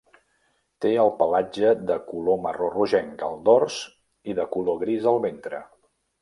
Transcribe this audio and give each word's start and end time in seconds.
Té 0.85 0.93
el 1.01 1.11
pelatge 1.19 1.73
de 1.91 1.97
color 2.07 2.39
marró 2.45 2.71
rogenc 2.77 3.21
al 3.29 3.37
dors 3.51 3.77
i 4.33 4.37
de 4.41 4.47
color 4.57 4.81
gris 4.87 5.07
al 5.13 5.23
ventre. 5.29 5.63